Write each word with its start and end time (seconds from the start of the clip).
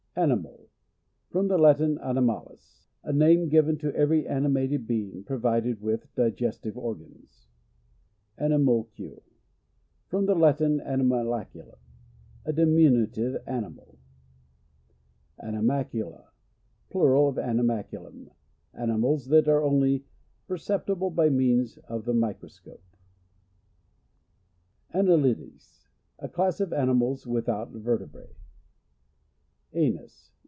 Animal.— 0.13 0.67
From 1.31 1.47
the 1.47 1.57
Latin, 1.57 1.97
animalis— 1.99 2.89
a 3.09 3.13
name 3.13 3.47
given 3.47 3.77
to 3.77 3.95
every 3.95 4.27
animated 4.27 4.85
be 4.85 5.07
ing 5.09 5.23
provided 5.23 5.79
with 5.79 6.13
digestive 6.15 6.77
organs. 6.77 7.47
Animalcule.— 8.37 9.23
From 10.09 10.25
the 10.25 10.35
Latin 10.35 10.81
anu 10.81 11.05
malctilum— 11.05 11.77
a 12.45 12.51
diminutive 12.51 13.41
animal. 13.47 13.97
Animalcula.— 15.41 16.25
Plural 16.91 17.29
of 17.29 17.35
aninialcu 17.37 18.03
lum— 18.03 18.31
animals 18.73 19.27
that 19.27 19.47
are 19.47 19.63
only 19.63 20.03
per 20.45 20.57
ceptible 20.57 21.15
by 21.15 21.29
means 21.29 21.77
of 21.87 22.03
the 22.03 22.13
micro 22.13 22.49
scope. 22.49 22.97
Annelides.— 24.93 25.87
A 26.19 26.27
class 26.27 26.59
of 26.59 26.73
animals 26.73 27.25
with 27.25 27.47
out 27.47 27.71
vertebra?. 27.71 28.27
Anus. 29.73 30.33